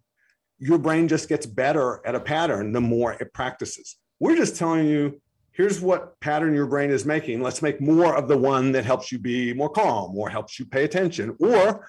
[0.59, 3.97] your brain just gets better at a pattern the more it practices.
[4.19, 7.41] We're just telling you here's what pattern your brain is making.
[7.41, 10.65] Let's make more of the one that helps you be more calm or helps you
[10.65, 11.87] pay attention or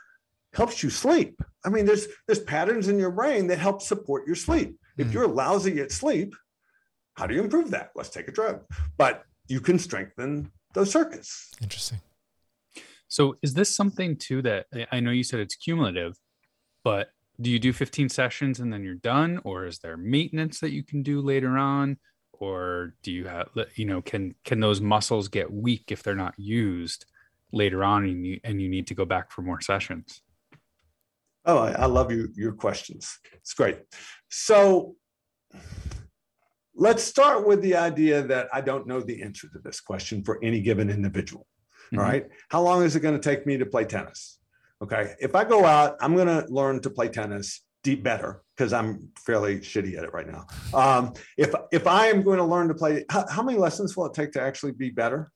[0.52, 1.40] helps you sleep.
[1.64, 4.78] I mean, there's there's patterns in your brain that help support your sleep.
[4.98, 5.12] If Mhm.
[5.12, 6.34] you're lousy at sleep,
[7.14, 7.90] how do you improve that?
[7.94, 8.64] Let's take a drug.
[8.96, 11.50] But you can strengthen those circuits.
[11.60, 12.00] Interesting.
[13.08, 16.18] So is this something too that I- I know you said it's cumulative,
[16.82, 20.70] but do you do 15 sessions and then you're done, or is there maintenance that
[20.70, 21.98] you can do later on,
[22.32, 26.34] or do you have you know can can those muscles get weak if they're not
[26.38, 27.06] used
[27.52, 30.22] later on and you and you need to go back for more sessions?
[31.44, 33.18] Oh, I, I love you, your questions.
[33.34, 33.78] It's great.
[34.30, 34.96] So
[36.74, 40.42] let's start with the idea that I don't know the answer to this question for
[40.42, 41.46] any given individual.
[41.92, 42.02] All Mhm.
[42.02, 42.26] right.
[42.48, 44.38] How long is it going to take me to play tennis?
[44.82, 45.14] Okay.
[45.20, 49.10] If I go out, I'm going to learn to play tennis deep better because I'm
[49.24, 50.46] fairly shitty at it right now.
[50.72, 54.06] Um, if if I am going to learn to play, how, how many lessons will
[54.06, 55.30] it take to actually be better?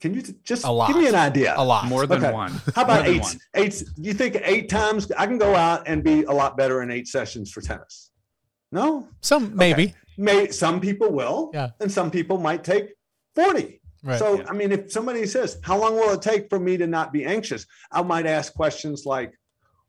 [0.00, 1.52] Can you t- just give me an idea?
[1.56, 1.86] A lot.
[1.86, 2.32] More than Okay.
[2.32, 2.52] one.
[2.74, 3.20] How about eight?
[3.22, 3.38] one.
[3.54, 3.82] Eight?
[3.96, 7.08] You think eight times I can go out and be a lot better in eight
[7.08, 8.10] sessions for tennis?
[8.72, 9.94] No, Some maybe.
[10.16, 11.70] may some people will, Yeah.
[11.80, 12.94] and some people might take
[13.34, 13.80] forty.
[14.04, 14.18] Right.
[14.18, 14.44] so yeah.
[14.48, 17.24] I mean, if somebody says, "How long will it take for me to not be
[17.24, 19.32] anxious?" I might ask questions like,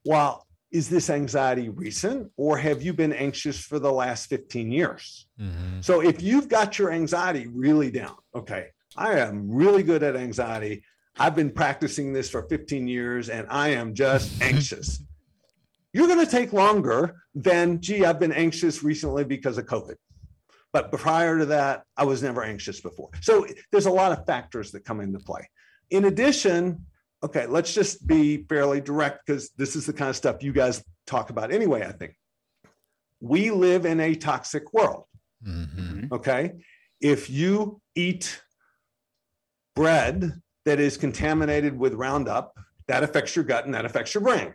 [0.06, 5.28] "Well, is this anxiety recent, or have you been anxious for the last fifteen years?"
[5.40, 5.84] Mhm.
[5.84, 10.84] So if you've got your anxiety really down, okay, I am really good at anxiety.
[11.18, 15.02] I've been practicing this for 15 years and I am just anxious.
[15.94, 19.96] You're going to take longer than, gee, I've been anxious recently because of COVID.
[20.76, 23.10] But prior to that, I was never anxious before.
[23.22, 25.50] So there's a lot of factors that come into play.
[25.90, 26.86] In addition,
[27.24, 30.84] okay, let's just be fairly direct because this is the kind of stuff you guys
[31.08, 32.18] talk about anyway, I think.
[33.22, 35.06] We live in a toxic world.
[35.48, 36.12] Mhm.
[36.12, 36.62] Okay.
[37.00, 38.42] If you eat
[39.78, 42.54] bread that is contaminated with Roundup,
[42.88, 44.54] that affects your gut and that affects your brain.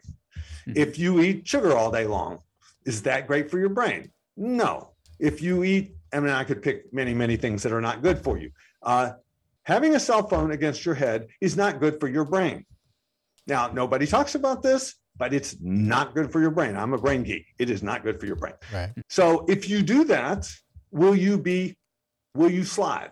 [0.66, 0.76] Mhm.
[0.76, 2.42] If you eat sugar all day long,
[2.84, 4.12] is that great for your brain?
[4.36, 4.92] No.
[5.18, 8.22] If you eat, I mean, I could pick many, many things that are not good
[8.22, 8.50] for you.
[8.82, 9.12] Uh,
[9.64, 12.64] having a cell phone against your head is not good for your brain.
[13.46, 16.76] Now, nobody talks about this, but it's not good for your brain.
[16.76, 17.46] I'm a brain geek.
[17.58, 18.54] It is not good for your brain.
[18.72, 18.90] Right.
[19.08, 20.50] So if you do that,
[20.90, 21.76] will you be,
[22.34, 23.10] will you slide?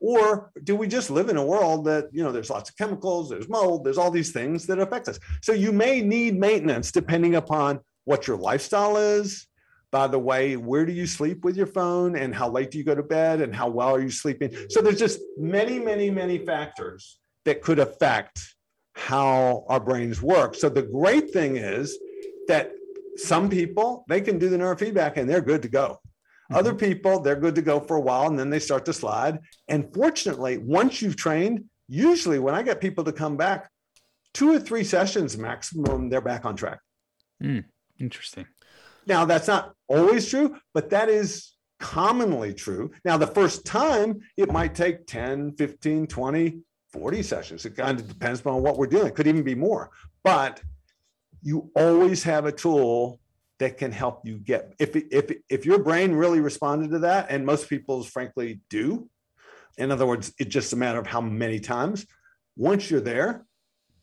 [0.00, 3.30] Or do we just live in a world that, you know, there's lots of chemicals,
[3.30, 5.18] there's mold, there's all these things that affect us.
[5.42, 9.46] So you may need maintenance depending upon what your lifestyle is.
[9.96, 12.84] By the way, where do you sleep with your phone and how late do you
[12.84, 14.54] go to bed and how well are you sleeping?
[14.68, 18.38] So there's just many, many, many factors that could affect
[18.94, 20.54] how our brains work.
[20.54, 21.98] So the great thing is
[22.46, 22.72] that
[23.16, 25.88] some people they can do the neurofeedback and they're good to go.
[25.88, 26.56] Mm-hmm.
[26.56, 29.38] Other people they're good to go for a while and then they start to slide.
[29.66, 33.70] And fortunately, once you've trained, usually when I get people to come back,
[34.34, 36.80] two or three sessions maximum, they're back on track.
[37.40, 37.60] Hmm,
[37.98, 38.44] interesting.
[39.06, 42.90] Now, that's not always true, but that is commonly true.
[43.04, 46.58] Now, the first time, it might take 10, 15, 20,
[46.92, 47.64] 40 sessions.
[47.64, 49.06] It kind of depends on what we're doing.
[49.06, 49.90] It could even be more.
[50.24, 50.60] But
[51.42, 53.20] you always have a tool
[53.58, 57.46] that can help you get if if if your brain really responded to that and
[57.46, 59.08] most people's frankly do
[59.78, 62.06] in other words it's just a matter of how many times
[62.56, 63.46] once you're there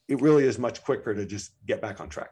[0.07, 2.31] it really is much quicker to just get back on track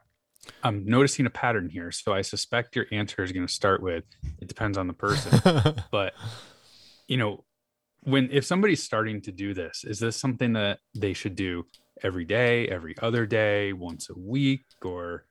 [0.64, 1.92] I'm noticing a pattern here.
[1.92, 4.04] So I suspect your answer is going to start with
[4.40, 5.40] it depends on the person.
[5.92, 6.14] but
[7.08, 7.44] you know,
[8.04, 11.66] when if somebody's starting to do this, is this something that they should do
[12.04, 15.26] every day, every other day, once a week, or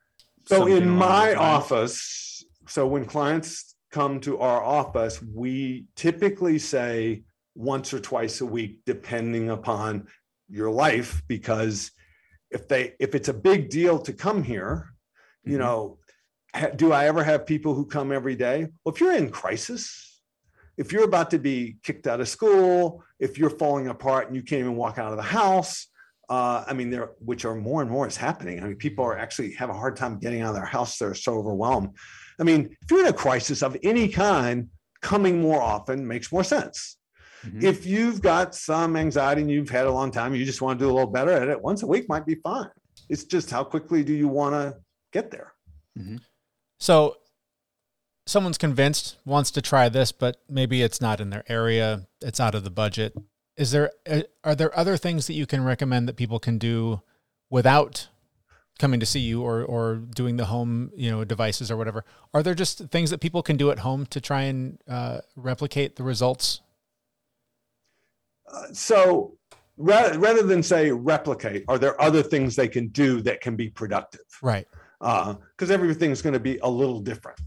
[0.46, 7.92] So in my office, so when clients come to our office, we typically say once
[7.92, 10.06] or twice a week, depending upon
[10.48, 11.90] your life, because
[12.50, 14.90] if they if it's a big deal to come here,
[15.44, 15.60] you Mhm.
[15.60, 15.98] know,
[16.76, 18.66] do I ever have people who come every day?
[18.84, 20.20] Well, if you're in crisis,
[20.76, 24.42] if you're about to be kicked out of school, if you're falling apart and you
[24.42, 25.86] can't even walk out of the house,
[26.28, 28.60] uh, I mean, there, which are more and more is happening.
[28.62, 30.98] I mean, people are actually have a hard time getting out of their house.
[30.98, 31.90] They're so overwhelmed.
[32.38, 34.68] I mean, if you're in a crisis of any kind,
[35.02, 36.98] coming more often makes more sense.
[37.44, 37.62] Mhm.
[37.62, 40.84] If you've got some anxiety and you've had a long time, you just want to
[40.84, 42.68] do a little better at it, once a week might be fine.
[43.08, 44.78] It's just how quickly do you want to
[45.12, 45.52] get there?
[46.78, 47.16] So
[48.26, 52.54] someone's convinced, wants to try this, but maybe it's not in their area, it's out
[52.54, 53.14] of the budget.
[53.56, 57.02] Is there uh, are there other things that you can recommend that people can do
[57.50, 58.08] without
[58.78, 62.04] coming to see you or or doing the home, you know, devices or whatever?
[62.32, 65.96] Are there just things that people can do at home to try and uh, replicate
[65.96, 66.62] the results?
[68.50, 69.36] Uh, so
[69.76, 73.68] rather, rather than say replicate, are there other things they can do that can be
[73.68, 74.24] productive?
[74.40, 74.66] Right.
[75.00, 77.40] Because everything's going to be a little different.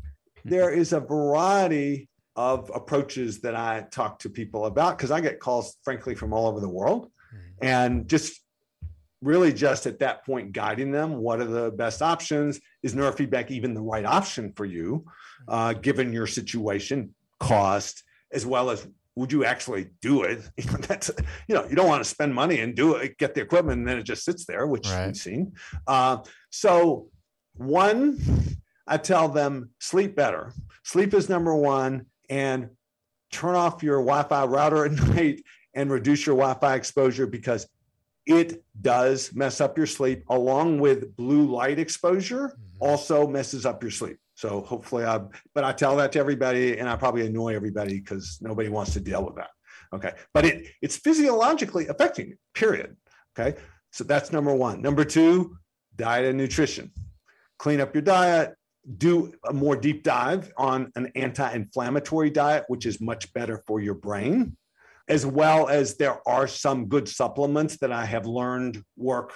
[0.44, 5.39] There is a variety of approaches that I talk to people about because I get
[5.39, 7.12] calls, frankly, from all over the world,
[7.62, 8.42] and just
[9.22, 12.60] really just at that point guiding them what are the best options?
[12.82, 15.06] Is neurofeedback even the right option for you
[15.48, 18.86] uh, given your situation cost as well as
[19.16, 20.42] would you actually do it?
[20.58, 21.10] You know, that's
[21.48, 23.88] you know you don't want to spend money and do it get the equipment and
[23.88, 25.06] then it just sits there which Right.
[25.08, 25.54] we've seen.
[25.88, 26.18] Uh,
[26.50, 27.08] so
[27.56, 28.20] one
[28.88, 30.52] i tell them sleep better.
[30.84, 32.70] Sleep is number one and
[33.32, 37.68] turn off your wi-fi router at night and reduce your wi-fi exposure because
[38.26, 42.78] it does mess up your sleep along with blue light exposure mm-hmm.
[42.80, 44.18] also messes up your sleep.
[44.36, 45.20] So hopefully i
[45.54, 49.00] but i tell that to everybody and i probably annoy everybody because nobody wants to
[49.00, 49.50] deal with that.
[49.94, 50.13] Okay.
[50.34, 52.96] But it it's physiologically affecting you period.
[53.38, 53.58] Okay.
[53.92, 54.82] So that's number one.
[54.82, 55.58] Number two
[55.96, 56.92] diet and nutrition
[57.60, 58.56] clean up your diet
[58.98, 63.94] do a more deep dive on an anti-inflammatory diet which is much better for your
[63.94, 64.56] brain
[65.08, 69.34] as well as there are some good supplements that I have learned work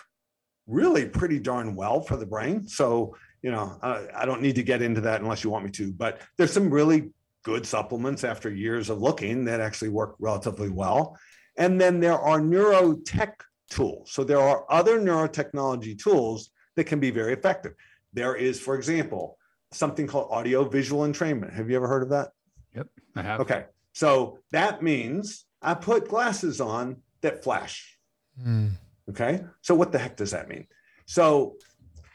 [0.65, 2.67] really pretty darn well for the brain.
[2.67, 5.71] So, you know, I, I don't need to get into that unless you want me
[5.71, 7.11] to, but there's some really
[7.43, 11.17] good supplements after years of looking that actually work relatively well.
[11.57, 13.33] And then there are neurotech
[13.69, 14.11] tools.
[14.11, 17.73] So there are other neurotechnology tools that can be very effective.
[18.17, 19.37] There is, for example,
[19.71, 21.53] something called audio visual entrainment.
[21.53, 22.29] Have you ever heard of that?
[22.75, 23.41] Yep, I have.
[23.41, 23.65] Okay.
[23.93, 27.99] So that means I put glasses on that flash.
[28.43, 28.71] Mm.
[29.11, 29.43] Okay.
[29.61, 30.65] So what the heck does that mean?
[31.05, 31.57] So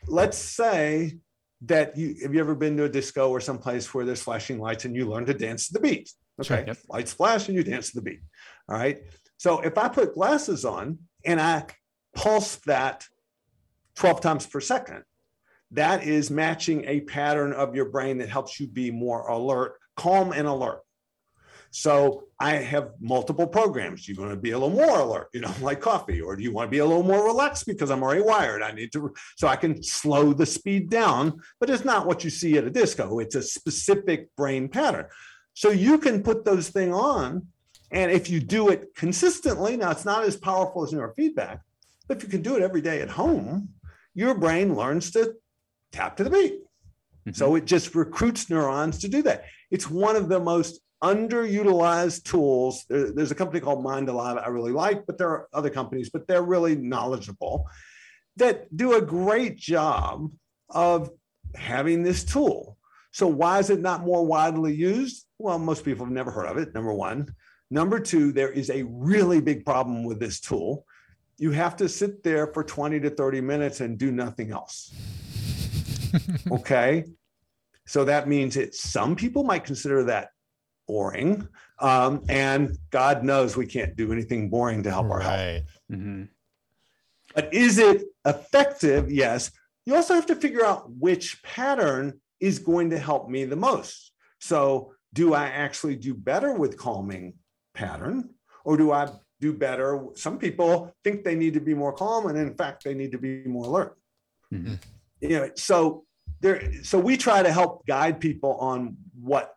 [0.09, 1.19] let's say
[1.67, 4.85] that you have you ever been to a disco or someplace where there's flashing lights
[4.85, 6.11] and you learn to dance to the beat?
[6.43, 6.67] Sure, Okay.
[6.67, 6.79] yep.
[6.89, 8.23] Lights flash and you dance to the beat.
[8.69, 9.03] All right.
[9.37, 11.67] So if I put glasses on and I
[12.17, 13.05] pulse that
[13.95, 15.05] 12 times per second,
[15.73, 20.33] that is matching a pattern of your brain that helps you be more alert, calm
[20.33, 20.83] and alert.
[21.71, 24.05] So I have multiple programs.
[24.05, 26.43] Do You want to be a little more alert, you know, like coffee, or do
[26.43, 28.63] you want to be a little more relaxed because I'm already wired?
[28.63, 32.31] I need to, so I can slow the speed down, but it's not what you
[32.31, 33.19] see at a disco.
[33.21, 35.07] It's a specific brain pattern.
[35.55, 37.47] So you can put those things on.
[37.91, 41.61] And if you do it consistently, now it's not as powerful as neurofeedback,
[42.09, 43.71] but if you can do it every day at home,
[44.15, 45.35] your brain learns to
[45.93, 46.61] tap to the beat.
[47.27, 47.37] Mhm.
[47.37, 49.45] So it just recruits neurons to do that.
[49.71, 52.85] It's one of the most underutilized tools.
[52.89, 56.11] There- there's a company called Mind Alive I really like, but there are other companies,
[56.11, 57.69] but they're really knowledgeable
[58.37, 60.31] that do a great job
[60.71, 61.11] of
[61.55, 62.79] having this tool.
[63.13, 65.27] So why is it not more widely used?
[65.39, 66.73] Well, most people have never heard of it.
[66.75, 67.35] Number one.
[67.71, 70.87] Number two, there is a really big problem with this tool.
[71.39, 74.93] You have to sit there for 20 to 30 minutes and do nothing else.
[76.51, 77.05] okay.
[77.87, 80.29] So that means that some people might consider that
[80.87, 81.49] boring.
[81.79, 85.35] Um, and God knows we can't do anything boring to help our health.
[85.35, 85.63] Right.
[85.91, 86.29] Mhm.
[87.35, 89.11] But is it effective?
[89.11, 89.51] Yes.
[89.87, 94.13] You also have to figure out which pattern is going to help me the most.
[94.41, 97.35] So, do I actually do better with calming
[97.75, 98.31] pattern
[98.65, 99.11] or do I
[99.41, 100.07] do better?
[100.15, 103.19] Some people think they need to be more calm, and in fact, they need to
[103.19, 103.99] be more alert.
[104.53, 104.79] Mhm.
[105.23, 106.05] You know, so
[106.41, 109.55] there, so we try to help guide people on what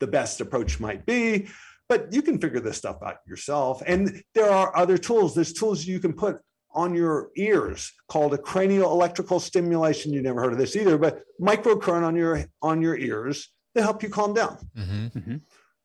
[0.00, 1.48] the best approach might be,
[1.88, 3.82] but you can figure this stuff out yourself.
[3.86, 5.34] And there are other tools.
[5.34, 6.40] There's tools you can put
[6.72, 10.12] on your ears called a cranial electrical stimulation.
[10.12, 14.02] You never heard of this either, but microcurrent on your on your ears to help
[14.02, 15.36] you calm down Mm-hmm.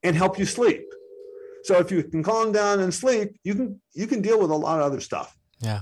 [0.03, 0.83] and help you sleep.
[1.63, 4.55] So if you can calm down and sleep, you can you can deal with a
[4.55, 5.37] lot of other stuff.
[5.59, 5.81] Yeah.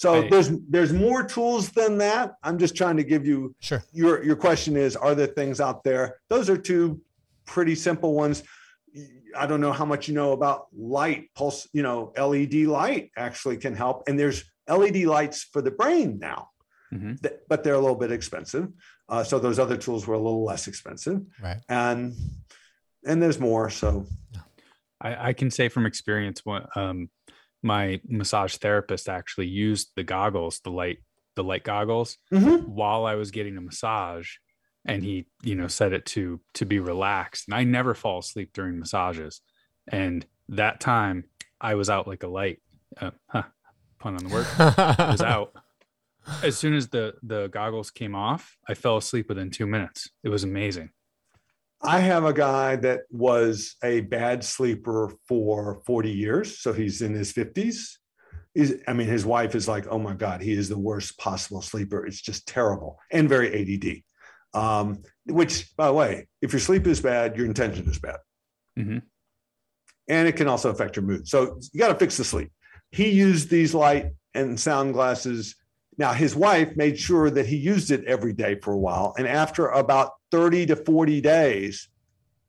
[0.00, 2.32] So there's there's more tools than that.
[2.42, 3.82] I'm just trying to give you Sure.
[3.92, 6.20] your your question is are there things out there?
[6.30, 7.02] Those are two
[7.44, 8.42] pretty simple ones.
[9.36, 13.58] I don't know how much you know about light pulse, you know, LED light actually
[13.58, 16.48] can help and there's LED lights for the brain now.
[16.94, 17.20] Mhm.
[17.20, 18.68] Th- But they're a little bit expensive.
[19.06, 21.58] Uh, so those other tools were a little less expensive Right.
[21.68, 22.14] and
[23.04, 24.06] and there's more so
[25.02, 27.08] I, I can say from experience, what um,
[27.62, 30.98] my massage therapist actually used the goggles, the light,
[31.36, 32.66] the light goggles, Mhm.
[32.68, 34.36] while I was getting a massage,
[34.84, 37.48] and he, you know, set it to to be relaxed.
[37.48, 39.40] And I never fall asleep during massages,
[39.88, 41.24] and that time
[41.60, 42.60] I was out like a light.
[43.00, 43.44] Uh, huh,
[43.98, 44.46] pun on the word.
[44.58, 45.52] I was out.
[46.42, 50.10] As soon as the the goggles came off, I fell asleep within two minutes.
[50.22, 50.90] It was amazing.
[51.82, 56.58] I have a guy that was a bad sleeper for 40 years.
[56.58, 57.96] So he's in his 50s.
[58.54, 61.62] He's, I mean, his wife is like, oh my God, he is the worst possible
[61.62, 62.04] sleeper.
[62.04, 64.02] It's just terrible and very ADD.
[64.52, 68.18] Um, which, by the way, if your sleep is bad, your intention is bad.
[68.78, 69.02] Mhm.
[70.08, 71.28] And it can also affect your mood.
[71.28, 72.50] So you got to fix the sleep.
[72.90, 75.54] He used these light and sound glasses.
[75.98, 79.14] Now, his wife made sure that he used it every day for a while.
[79.18, 81.88] And after about 30 to 40 days,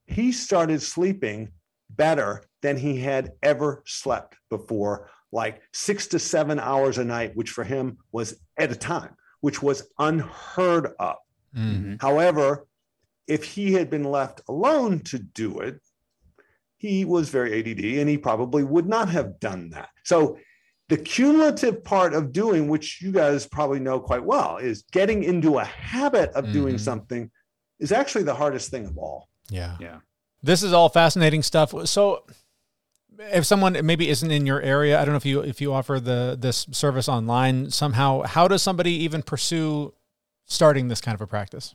[0.05, 1.51] he started sleeping
[1.89, 7.51] better than he had ever slept before, like six to seven hours a night, which
[7.51, 11.15] for him was at a time, which was unheard of.
[11.55, 12.01] Mm.
[12.01, 12.67] However,
[13.27, 15.81] if he had been left alone to do it,
[16.77, 19.89] he was very ADD and he probably would not have done that.
[20.03, 20.37] So,
[20.91, 25.57] the cumulative part of doing, which you guys probably know quite well, is getting into
[25.57, 26.79] a habit of doing Mhm.
[26.81, 27.31] something
[27.79, 29.29] is actually the hardest thing of all.
[29.49, 29.77] Yeah.
[29.79, 29.99] Yeah.
[30.43, 31.73] This is all fascinating stuff.
[31.87, 32.25] So
[33.19, 35.97] if someone maybe isn't in your area, I don't know if you if you offer
[36.01, 39.93] the this service online somehow, how does somebody even pursue
[40.45, 41.73] starting this kind of a practice?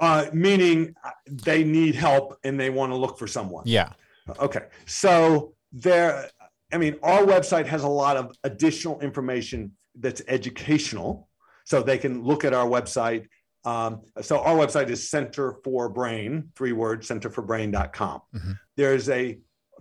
[0.00, 3.62] Uh, meaning uh, they need help and they want to look for someone.
[3.66, 3.92] Yeah.
[4.40, 4.66] Okay.
[4.86, 6.30] So there,
[6.72, 11.28] I mean, our website has a lot of additional information that's educational.
[11.64, 13.26] So they can look at our website.
[13.64, 18.20] Um, so our website is Center for Brain, three words, centerforbrain.com.
[18.34, 18.58] Mhm.
[18.76, 19.38] There's a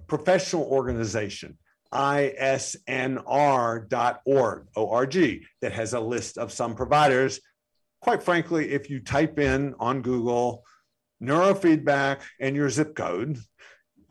[0.07, 1.57] professional organization,
[1.93, 3.87] isnr.org,
[4.75, 7.39] O-R-G, that has a list of some providers.
[8.01, 10.65] Quite frankly, if you type in on Google
[11.23, 13.39] neurofeedback and your zip code,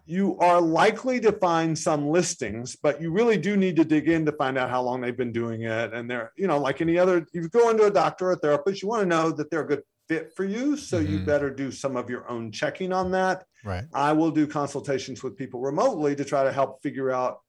[0.07, 4.25] you are likely to find some listings, but you really do need to dig in
[4.25, 5.93] to find out how long they've been doing it.
[5.93, 8.83] And they're, you know, like any other, you go into a doctor or a therapist,
[8.83, 10.77] you want to know that they're a good fit for you.
[10.77, 11.27] So you Mhm.
[11.27, 13.45] better do some of your own checking on that.
[13.65, 13.85] Right.
[13.93, 17.41] I will do consultations with people remotely to try to help figure out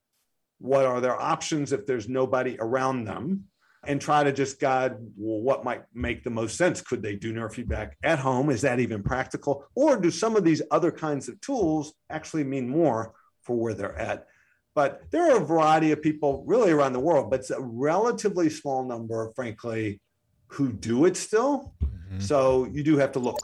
[0.58, 3.44] what are their options if there's nobody around them
[3.86, 6.82] and try to just guide well, what might make the most sense.
[6.82, 8.50] Could they do neurofeedback at home?
[8.50, 9.66] Is that even practical?
[9.76, 13.14] Or do some of these other kinds of tools actually mean more
[13.44, 14.28] for where they're at?
[14.76, 18.50] But there are a variety of people really around the world, but it's a relatively
[18.50, 20.02] small number, frankly,
[20.48, 21.74] who do it still.
[21.84, 22.22] Mhm.
[22.22, 23.38] So you do have to look.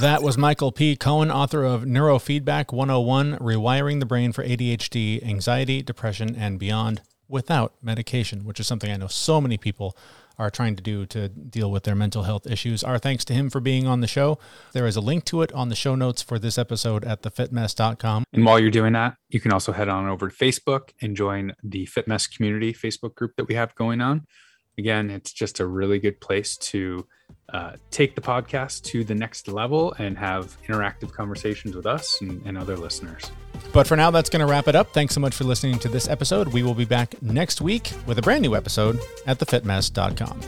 [0.00, 0.94] That was Michael P.
[0.96, 7.74] Cohen, author of Neurofeedback 101 Rewiring the Brain for ADHD, Anxiety, Depression, and Beyond without
[7.82, 9.96] medication, which is something I know so many people
[10.38, 12.84] are trying to do to deal with their mental health issues.
[12.84, 14.38] Our thanks to him for being on the show.
[14.72, 18.24] There is a link to it on the show notes for this episode at thefitmess.com.
[18.32, 21.54] And while you're doing that, you can also head on over to Facebook and join
[21.62, 24.26] the FitMess community Facebook group that we have going on.
[24.78, 27.06] Again, it's just a really good place to
[27.52, 32.44] uh, take the podcast to the next level and have interactive conversations with us and,
[32.44, 33.30] and other listeners.
[33.72, 34.92] But for now, that's going to wrap it up.
[34.92, 36.48] Thanks so much for listening to this episode.
[36.48, 40.40] We will be back next week with a brand new episode at thefitmess.com.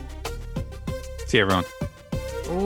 [1.27, 1.65] See everyone.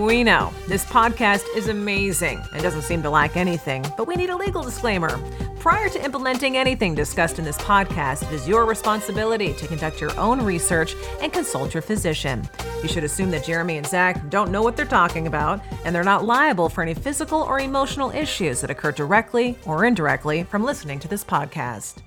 [0.06, 4.30] We know this podcast is amazing and doesn't seem to lack anything, but we need
[4.30, 5.18] a legal disclaimer.
[5.62, 10.10] Prior to implementing anything discussed in this podcast, it is your responsibility to conduct your
[10.18, 12.48] own research and consult your physician.
[12.82, 16.02] You should assume that Jeremy and Zach don't know what they're talking about, and they're
[16.02, 20.98] not liable for any physical or emotional issues that occur directly or indirectly from listening
[20.98, 21.98] to this podcast.